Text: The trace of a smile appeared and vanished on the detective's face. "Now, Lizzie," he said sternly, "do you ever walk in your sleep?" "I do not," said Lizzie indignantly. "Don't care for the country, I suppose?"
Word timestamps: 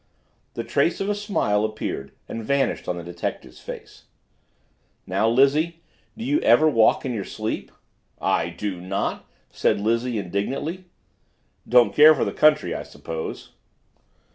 The 0.55 0.63
trace 0.63 0.99
of 0.99 1.09
a 1.09 1.13
smile 1.13 1.63
appeared 1.63 2.11
and 2.27 2.43
vanished 2.43 2.87
on 2.87 2.97
the 2.97 3.03
detective's 3.03 3.59
face. 3.59 4.05
"Now, 5.05 5.29
Lizzie," 5.29 5.61
he 5.61 5.69
said 5.69 5.73
sternly, 5.73 6.15
"do 6.17 6.25
you 6.25 6.39
ever 6.39 6.67
walk 6.67 7.05
in 7.05 7.13
your 7.13 7.23
sleep?" 7.23 7.71
"I 8.19 8.49
do 8.49 8.81
not," 8.81 9.27
said 9.51 9.79
Lizzie 9.79 10.17
indignantly. 10.17 10.85
"Don't 11.69 11.93
care 11.93 12.15
for 12.15 12.25
the 12.25 12.33
country, 12.33 12.73
I 12.73 12.81
suppose?" 12.81 13.51